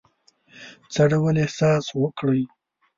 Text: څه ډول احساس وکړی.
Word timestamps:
څه 0.93 1.01
ډول 1.11 1.35
احساس 1.43 1.85
وکړی. 2.01 2.41